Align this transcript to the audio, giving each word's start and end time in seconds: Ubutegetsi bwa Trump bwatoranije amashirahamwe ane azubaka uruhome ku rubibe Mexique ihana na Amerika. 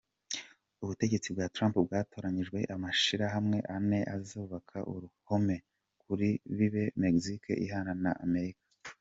Ubutegetsi 0.83 1.27
bwa 1.35 1.45
Trump 1.55 1.75
bwatoranije 1.87 2.59
amashirahamwe 2.75 3.57
ane 3.75 3.99
azubaka 4.15 4.77
uruhome 4.93 5.55
ku 6.01 6.09
rubibe 6.19 6.83
Mexique 7.03 7.53
ihana 7.65 7.93
na 8.05 8.13
Amerika. 8.25 8.61